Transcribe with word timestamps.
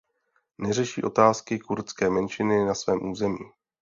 Neřeší 0.57 1.03
otázky 1.03 1.59
kurdské 1.59 2.09
menšiny 2.09 2.65
na 2.65 2.75
svém 2.75 3.09
území. 3.11 3.45